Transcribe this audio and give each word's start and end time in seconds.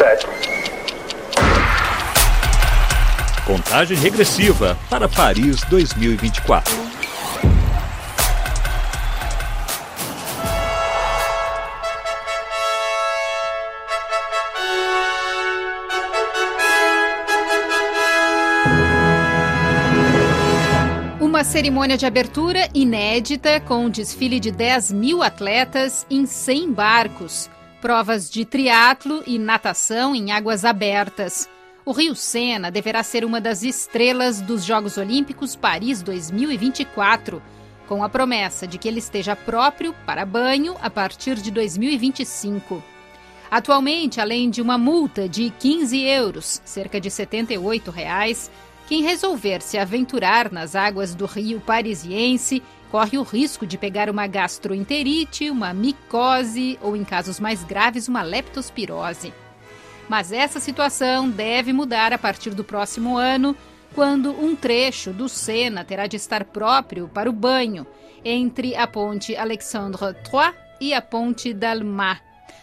Sete. 0.00 0.26
Contagem 3.44 3.98
regressiva 3.98 4.78
para 4.88 5.06
Paris 5.06 5.60
2024. 5.64 6.74
Uma 21.20 21.44
cerimônia 21.44 21.98
de 21.98 22.06
abertura 22.06 22.70
inédita 22.72 23.60
com 23.60 23.84
um 23.84 23.90
desfile 23.90 24.40
de 24.40 24.50
10 24.50 24.92
mil 24.92 25.22
atletas 25.22 26.06
em 26.08 26.24
100 26.24 26.72
barcos, 26.72 27.50
provas 27.80 28.30
de 28.30 28.44
triatlo 28.44 29.22
e 29.26 29.38
natação 29.38 30.14
em 30.14 30.30
águas 30.32 30.64
abertas. 30.64 31.48
O 31.84 31.92
Rio 31.92 32.14
Sena 32.14 32.70
deverá 32.70 33.02
ser 33.02 33.24
uma 33.24 33.40
das 33.40 33.62
estrelas 33.62 34.40
dos 34.40 34.64
Jogos 34.64 34.98
Olímpicos 34.98 35.56
Paris 35.56 36.02
2024, 36.02 37.42
com 37.88 38.04
a 38.04 38.08
promessa 38.08 38.66
de 38.66 38.76
que 38.76 38.86
ele 38.86 38.98
esteja 38.98 39.34
próprio 39.34 39.94
para 40.04 40.26
banho 40.26 40.76
a 40.82 40.90
partir 40.90 41.36
de 41.36 41.50
2025. 41.50 42.82
Atualmente, 43.50 44.20
além 44.20 44.48
de 44.48 44.62
uma 44.62 44.78
multa 44.78 45.28
de 45.28 45.50
15 45.58 46.00
euros, 46.00 46.62
cerca 46.64 47.00
de 47.00 47.10
78 47.10 47.90
reais, 47.90 48.50
quem 48.90 49.04
resolver 49.04 49.62
se 49.62 49.78
aventurar 49.78 50.50
nas 50.50 50.74
águas 50.74 51.14
do 51.14 51.24
rio 51.24 51.60
parisiense 51.60 52.60
corre 52.90 53.18
o 53.18 53.22
risco 53.22 53.64
de 53.64 53.78
pegar 53.78 54.10
uma 54.10 54.26
gastroenterite, 54.26 55.48
uma 55.48 55.72
micose 55.72 56.76
ou, 56.82 56.96
em 56.96 57.04
casos 57.04 57.38
mais 57.38 57.62
graves, 57.62 58.08
uma 58.08 58.22
leptospirose. 58.22 59.32
Mas 60.08 60.32
essa 60.32 60.58
situação 60.58 61.30
deve 61.30 61.72
mudar 61.72 62.12
a 62.12 62.18
partir 62.18 62.50
do 62.50 62.64
próximo 62.64 63.16
ano, 63.16 63.54
quando 63.94 64.32
um 64.32 64.56
trecho 64.56 65.12
do 65.12 65.28
Sena 65.28 65.84
terá 65.84 66.08
de 66.08 66.16
estar 66.16 66.42
próprio 66.46 67.06
para 67.06 67.30
o 67.30 67.32
banho, 67.32 67.86
entre 68.24 68.74
a 68.74 68.88
ponte 68.88 69.36
Alexandre 69.36 70.02
III 70.02 70.52
e 70.80 70.92
a 70.92 71.00
ponte 71.00 71.54
d'Alma, 71.54 72.18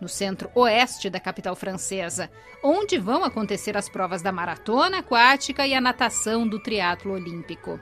no 0.00 0.08
centro-oeste 0.08 1.10
da 1.10 1.20
capital 1.20 1.54
francesa, 1.56 2.30
onde 2.62 2.98
vão 2.98 3.24
acontecer 3.24 3.76
as 3.76 3.88
provas 3.88 4.22
da 4.22 4.32
maratona 4.32 4.98
aquática 4.98 5.66
e 5.66 5.74
a 5.74 5.80
natação 5.80 6.46
do 6.46 6.58
triatlo 6.58 7.12
olímpico. 7.12 7.78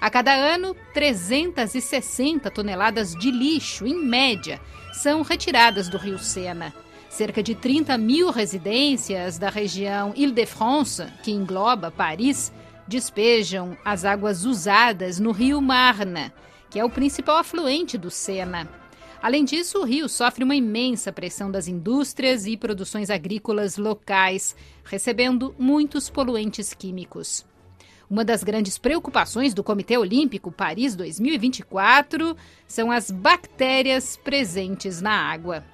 A 0.00 0.08
cada 0.08 0.32
ano, 0.32 0.74
360 0.94 2.50
toneladas 2.50 3.14
de 3.14 3.30
lixo, 3.30 3.86
em 3.86 4.02
média, 4.02 4.58
são 4.94 5.20
retiradas 5.20 5.88
do 5.88 5.98
rio 5.98 6.18
Sena. 6.18 6.72
Cerca 7.10 7.42
de 7.42 7.54
30 7.54 7.98
mil 7.98 8.30
residências 8.30 9.36
da 9.36 9.50
região 9.50 10.14
Île-de-France, 10.16 11.06
que 11.22 11.32
engloba 11.32 11.90
Paris, 11.90 12.50
despejam 12.88 13.76
as 13.84 14.04
águas 14.04 14.44
usadas 14.44 15.20
no 15.20 15.32
rio 15.32 15.60
Marne, 15.60 16.32
que 16.70 16.78
é 16.78 16.84
o 16.84 16.90
principal 16.90 17.36
afluente 17.36 17.98
do 17.98 18.10
Sena. 18.10 18.79
Além 19.22 19.44
disso, 19.44 19.78
o 19.80 19.84
rio 19.84 20.08
sofre 20.08 20.42
uma 20.42 20.56
imensa 20.56 21.12
pressão 21.12 21.50
das 21.50 21.68
indústrias 21.68 22.46
e 22.46 22.56
produções 22.56 23.10
agrícolas 23.10 23.76
locais, 23.76 24.56
recebendo 24.82 25.54
muitos 25.58 26.08
poluentes 26.08 26.72
químicos. 26.72 27.44
Uma 28.08 28.24
das 28.24 28.42
grandes 28.42 28.78
preocupações 28.78 29.52
do 29.52 29.62
Comitê 29.62 29.98
Olímpico 29.98 30.50
Paris 30.50 30.96
2024 30.96 32.34
são 32.66 32.90
as 32.90 33.10
bactérias 33.10 34.16
presentes 34.16 35.02
na 35.02 35.12
água 35.12 35.64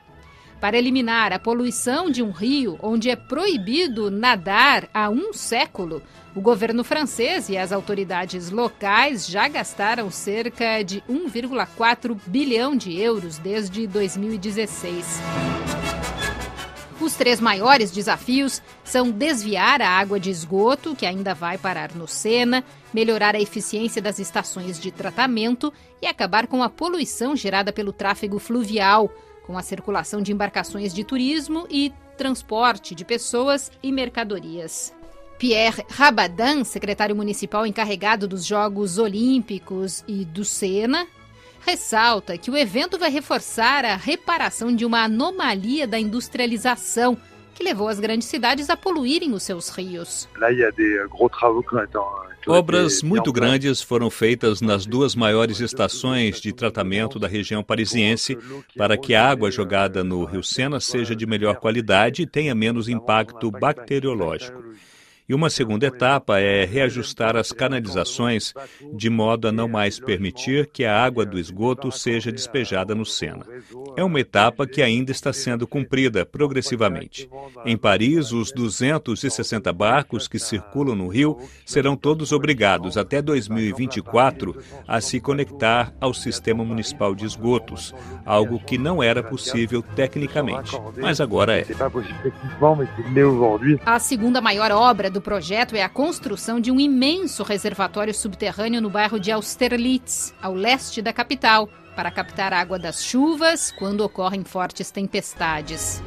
para 0.61 0.77
eliminar 0.77 1.33
a 1.33 1.39
poluição 1.39 2.11
de 2.11 2.23
um 2.23 2.31
rio 2.31 2.79
onde 2.83 3.11
é 3.11 3.17
proibido 3.17 4.11
nadar 4.11 4.89
há 4.93 5.09
um 5.09 5.33
século. 5.33 6.03
O 6.35 6.41
governo 6.41 6.85
francês 6.85 7.49
e 7.49 7.57
as 7.57 7.73
autoridades 7.73 8.51
locais 8.51 9.27
já 9.27 9.49
gastaram 9.49 10.11
cerca 10.11 10.83
de 10.83 11.01
1,4 11.09 12.17
bilhão 12.27 12.77
de 12.77 12.99
euros 13.01 13.39
desde 13.39 13.87
2016. 13.87 15.21
Os 17.01 17.15
três 17.15 17.41
maiores 17.41 17.91
desafios 17.91 18.61
são 18.83 19.11
desviar 19.11 19.81
a 19.81 19.89
água 19.89 20.19
de 20.19 20.31
esgoto, 20.31 20.97
que 20.97 21.07
ainda 21.07 21.35
vai 21.35 21.57
parar 21.57 21.95
no 21.95 22.09
Sena, 22.09 22.65
melhorar 22.93 23.35
a 23.37 23.41
eficiência 23.41 24.03
das 24.03 24.19
estações 24.19 24.81
de 24.81 24.91
tratamento 24.91 25.73
e 26.01 26.07
acabar 26.07 26.47
com 26.47 26.63
a 26.63 26.69
poluição 26.69 27.37
gerada 27.37 27.73
pelo 27.73 27.93
tráfego 27.93 28.39
fluvial, 28.39 29.11
com 29.47 29.57
a 29.57 29.63
circulação 29.63 30.21
de 30.21 30.33
embarcações 30.33 30.93
de 30.93 31.05
turismo 31.05 31.67
e 31.71 31.93
transporte 32.17 32.95
de 32.95 33.05
pessoas 33.05 33.71
e 33.83 33.93
mercadorias. 33.93 34.95
Pierre 35.39 35.85
Rabadan, 35.91 36.65
secretário 36.65 37.15
municipal 37.15 37.67
encarregado 37.67 38.27
dos 38.27 38.45
Jogos 38.45 38.99
Olímpicos 38.99 40.03
e 40.09 40.25
do 40.25 40.45
Sena, 40.45 41.07
ressalta 41.61 42.39
que 42.39 42.51
o 42.51 42.57
evento 42.57 42.99
vai 42.99 43.11
reforçar 43.11 43.85
a 43.85 43.97
reparação 43.97 44.75
de 44.75 44.85
uma 44.85 45.05
anomalia 45.05 45.87
da 45.87 45.99
industrialização 45.99 47.19
que 47.57 47.65
levou 47.65 47.89
as 47.89 47.99
grandes 47.99 48.29
cidades 48.29 48.69
a 48.69 48.77
poluírem 48.77 49.33
os 49.33 49.43
seus 49.43 49.71
rios. 49.71 50.29
Obras 52.47 53.03
muito 53.03 53.33
grandes 53.33 53.81
foram 53.81 54.11
feitas 54.11 54.61
nas 54.61 54.85
duas 54.85 55.17
maiores 55.17 55.59
estações 55.61 56.39
de 56.39 56.53
tratamento 56.53 57.19
da 57.19 57.27
região 57.27 57.65
parisiense 57.65 58.39
para 58.77 58.97
que 58.99 59.15
a 59.15 59.29
água 59.29 59.51
jogada 59.51 60.05
no 60.05 60.25
Rio 60.25 60.45
Sena 60.45 60.79
seja 60.79 61.17
de 61.17 61.27
melhor 61.27 61.57
qualidade 61.57 62.23
e 62.23 62.27
tenha 62.27 62.55
menos 62.55 62.89
impacto 62.89 63.51
bacteriológico. 63.51 64.63
E 65.29 65.35
uma 65.35 65.51
segunda 65.51 65.87
etapa 65.87 66.39
é 66.39 66.65
reajustar 66.65 67.37
as 67.37 67.51
canalizações 67.51 68.55
de 68.93 69.11
modo 69.11 69.49
a 69.49 69.53
não 69.53 69.67
mais 69.67 69.99
permitir 69.99 70.69
que 70.69 70.85
a 70.85 71.03
água 71.03 71.27
do 71.27 71.37
esgoto 71.37 71.91
seja 71.91 72.31
despejada 72.31 72.95
no 72.95 73.05
Sena. 73.05 73.45
É 73.97 74.05
uma 74.05 74.21
etapa 74.21 74.67
que 74.67 74.81
ainda 74.81 75.11
está 75.11 75.33
sendo 75.33 75.67
cumprida 75.67 76.25
progressivamente. 76.25 77.29
Em 77.65 77.77
Paris, 77.77 78.31
os 78.31 78.53
260 78.53 79.73
barcos 79.73 80.29
que 80.29 80.39
circulam 80.39 80.95
no 80.95 81.09
rio 81.09 81.37
serão 81.65 81.97
todos 81.97 82.31
obrigados 82.31 82.97
até 82.97 83.21
2024 83.21 84.63
a 84.87 85.01
se 85.01 85.19
conectar 85.19 85.93
ao 86.01 86.15
sistema 86.15 86.65
municipal 86.65 87.17
de 87.17 87.25
esgotos, 87.25 87.93
algo 88.25 88.61
que 88.61 88.79
não 88.79 89.03
era 89.03 89.25
possível 89.25 89.83
tecnicamente, 89.83 90.81
mas 91.01 91.21
agora 91.21 91.59
é. 91.59 91.67
A 93.85 93.99
segunda 93.99 94.41
maior 94.41 94.71
obra 94.71 95.11
do 95.11 95.16
projeto 95.21 95.75
é 95.75 95.83
a 95.83 95.89
construção 95.89 96.61
de 96.61 96.71
um 96.71 96.81
imenso 96.81 97.43
reservatório 97.43 98.15
subterrâneo 98.15 98.81
no 98.81 98.91
bairro 98.91 99.19
de 99.19 99.31
Austerlitz, 99.31 100.35
ao 100.41 100.55
leste 100.55 101.01
da 101.01 101.13
capital, 101.13 101.69
para 101.95 102.11
captar 102.11 102.53
água 102.53 102.79
das 102.79 103.05
chuvas 103.05 103.73
quando 103.73 104.03
ocorrem 104.03 104.45
fortes 104.45 104.91
tempestades. 104.91 106.03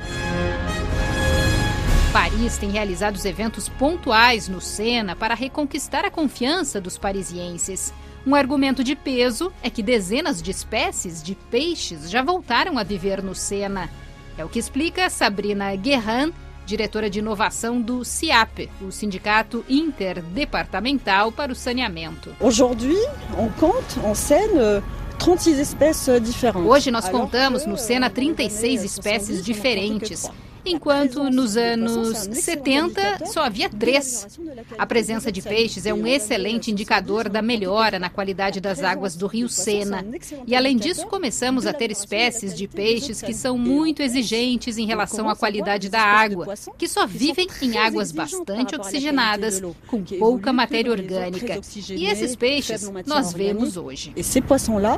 Paris 2.11 2.57
tem 2.57 2.71
realizado 2.71 3.15
os 3.15 3.25
eventos 3.25 3.69
pontuais 3.69 4.47
no 4.47 4.59
Sena 4.59 5.15
para 5.15 5.35
reconquistar 5.35 6.05
a 6.05 6.11
confiança 6.11 6.81
dos 6.81 6.97
parisienses. 6.97 7.93
Um 8.25 8.33
argumento 8.33 8.83
de 8.83 8.95
peso 8.95 9.53
é 9.61 9.69
que 9.69 9.83
dezenas 9.83 10.41
de 10.41 10.51
espécies 10.51 11.21
de 11.21 11.35
peixes 11.35 12.09
já 12.09 12.23
voltaram 12.23 12.77
a 12.77 12.83
viver 12.83 13.21
no 13.21 13.35
Sena. 13.35 13.89
É 14.37 14.43
o 14.43 14.49
que 14.49 14.57
explica 14.57 15.09
Sabrina 15.09 15.75
Guerran, 15.75 16.31
diretora 16.69 17.09
de 17.09 17.19
inovação 17.19 17.81
do 17.81 18.05
CIAP, 18.05 18.69
o 18.81 18.91
Sindicato 18.91 19.65
Interdepartamental 19.67 21.31
para 21.31 21.51
o 21.51 21.55
Saneamento. 21.55 22.35
Aujourd'hui, 22.39 22.97
on 23.37 23.49
compte 23.59 23.99
en 23.99 24.13
Seine 24.13 24.83
36 25.17 25.59
espécies 25.59 26.23
diferentes. 26.23 26.69
Hoje 26.69 26.91
nós 26.91 27.09
contamos 27.09 27.65
no 27.65 27.75
Sena 27.75 28.09
36 28.09 28.83
espécies 28.83 29.43
diferentes 29.43 30.29
enquanto 30.71 31.29
nos 31.29 31.57
anos 31.57 32.17
70 32.17 33.25
só 33.25 33.43
havia 33.43 33.69
três. 33.69 34.39
A 34.77 34.85
presença 34.85 35.31
de 35.31 35.41
peixes 35.41 35.85
é 35.85 35.93
um 35.93 36.05
excelente 36.05 36.71
indicador 36.71 37.29
da 37.29 37.41
melhora 37.41 37.99
na 37.99 38.09
qualidade 38.09 38.59
das 38.59 38.83
águas 38.83 39.15
do 39.15 39.27
rio 39.27 39.49
Sena. 39.49 40.05
E 40.45 40.55
além 40.55 40.77
disso, 40.77 41.07
começamos 41.07 41.65
a 41.65 41.73
ter 41.73 41.91
espécies 41.91 42.55
de 42.55 42.67
peixes 42.67 43.21
que 43.21 43.33
são 43.33 43.57
muito 43.57 44.01
exigentes 44.01 44.77
em 44.77 44.85
relação 44.85 45.29
à 45.29 45.35
qualidade 45.35 45.89
da 45.89 46.01
água, 46.01 46.53
que 46.77 46.87
só 46.87 47.05
vivem 47.05 47.47
em 47.61 47.77
águas 47.77 48.11
bastante 48.11 48.75
oxigenadas, 48.75 49.61
com 49.87 50.03
pouca 50.03 50.53
matéria 50.53 50.91
orgânica. 50.91 51.59
E 51.89 52.05
esses 52.05 52.35
peixes 52.35 52.91
nós 53.05 53.33
vemos 53.33 53.77
hoje. 53.77 54.13
E 54.15 54.19
esses 54.19 54.43
poissons-là, 54.43 54.97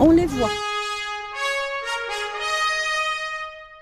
on 0.00 0.12
les 0.12 0.30
voit. 0.30 0.67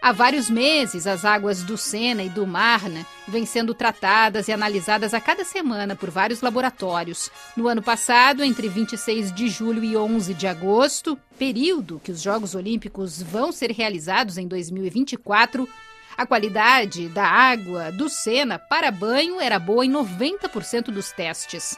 Há 0.07 0.13
vários 0.13 0.49
meses, 0.49 1.05
as 1.05 1.25
águas 1.25 1.65
do 1.65 1.77
Sena 1.77 2.23
e 2.23 2.29
do 2.29 2.47
Marne 2.47 3.05
vêm 3.27 3.45
sendo 3.45 3.75
tratadas 3.75 4.47
e 4.47 4.53
analisadas 4.53 5.13
a 5.13 5.21
cada 5.21 5.43
semana 5.43 5.97
por 5.97 6.11
vários 6.11 6.43
laboratórios. 6.43 7.29
No 7.57 7.67
ano 7.67 7.83
passado, 7.83 8.45
entre 8.45 8.69
26 8.69 9.35
de 9.35 9.49
julho 9.49 9.83
e 9.83 9.97
11 9.97 10.33
de 10.33 10.47
agosto, 10.47 11.19
período 11.37 12.01
que 12.05 12.13
os 12.13 12.23
Jogos 12.23 12.55
Olímpicos 12.55 13.21
vão 13.21 13.51
ser 13.51 13.73
realizados 13.73 14.39
em 14.39 14.47
2024, 14.47 15.69
A 16.17 16.25
qualidade 16.25 17.09
da 17.09 17.27
água 17.27 17.91
do 17.91 18.09
Sena 18.09 18.61
para 18.61 18.93
banho 18.93 19.41
era 19.41 19.59
boa 19.59 19.85
em 19.85 19.91
90% 19.91 20.85
dos 20.85 21.11
testes. 21.11 21.77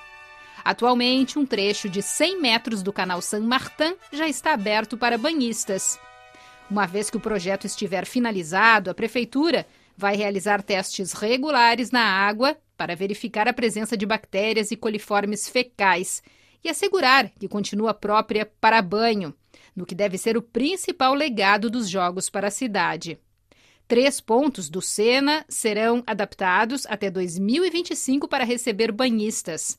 Atualmente, 0.63 1.39
um 1.39 1.47
trecho 1.47 1.89
de 1.89 2.03
100 2.03 2.43
metros 2.43 2.83
do 2.83 2.93
canal 2.93 3.23
Saint-Martin 3.23 3.97
já 4.13 4.29
está 4.29 4.53
aberto 4.53 4.99
para 4.99 5.17
banhistas. 5.17 5.99
Uma 6.71 6.87
vez 6.87 7.09
que 7.09 7.17
o 7.17 7.21
projeto 7.21 7.67
estiver 7.67 8.05
finalizado, 8.05 8.91
a 8.91 8.95
Prefeitura 8.95 9.67
vai 9.97 10.17
realizar 10.17 10.63
testes 10.63 11.13
regulares 11.13 11.91
na 11.91 12.03
água 12.03 12.57
para 12.77 12.95
verificar 12.95 13.49
a 13.49 13.53
presença 13.53 13.97
de 13.97 14.05
bactérias 14.05 14.71
e 14.71 14.77
coliformes 14.77 15.49
fecais 15.49 16.23
e 16.63 16.69
assegurar 16.69 17.31
que 17.39 17.49
continua 17.49 17.95
própria 17.95 18.47
para 18.61 18.83
banho, 18.83 19.35
no 19.75 19.87
que 19.87 19.95
deve 19.95 20.19
ser 20.19 20.37
o 20.37 20.43
principal 20.43 21.15
legado 21.15 21.71
dos 21.71 21.89
Jogos 21.89 22.29
para 22.29 22.49
a 22.49 22.51
cidade. 22.51 23.19
Três 23.87 24.21
pontos 24.21 24.69
do 24.69 24.83
Sena 24.83 25.47
serão 25.49 26.03
adaptados 26.07 26.85
até 26.87 27.11
2025 27.11 28.29
para 28.29 28.45
receber 28.45 28.93
banhistas. 28.93 29.79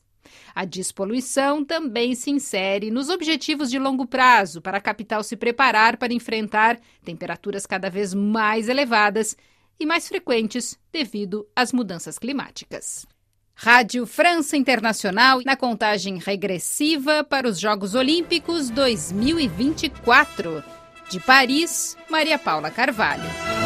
A 0.54 0.64
despoluição 0.64 1.64
também 1.64 2.14
se 2.14 2.30
insere 2.30 2.90
nos 2.90 3.08
objetivos 3.08 3.70
de 3.70 3.78
longo 3.78 4.06
prazo 4.06 4.60
para 4.60 4.78
a 4.78 4.80
capital 4.80 5.22
se 5.22 5.36
preparar 5.36 5.96
para 5.96 6.12
enfrentar 6.12 6.78
temperaturas 7.04 7.66
cada 7.66 7.88
vez 7.88 8.12
mais 8.14 8.68
elevadas 8.68 9.36
e 9.78 9.86
mais 9.86 10.08
frequentes 10.08 10.78
devido 10.92 11.46
às 11.56 11.72
mudanças 11.72 12.18
climáticas. 12.18 13.06
Rádio 13.54 14.06
França 14.06 14.56
Internacional 14.56 15.40
na 15.44 15.54
contagem 15.54 16.18
regressiva 16.18 17.22
para 17.22 17.46
os 17.46 17.60
Jogos 17.60 17.94
Olímpicos 17.94 18.70
2024. 18.70 20.64
De 21.10 21.20
Paris, 21.20 21.96
Maria 22.08 22.38
Paula 22.38 22.70
Carvalho. 22.70 23.59